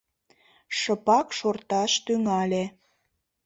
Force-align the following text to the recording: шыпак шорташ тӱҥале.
шыпак 0.79 1.27
шорташ 1.37 1.91
тӱҥале. 2.05 2.63